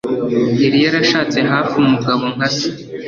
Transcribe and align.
Yari 0.61 0.77
yarashatse 0.85 1.37
hafi 1.51 1.73
umugabo 1.83 2.23
nka 2.35 2.47
se. 2.57 2.69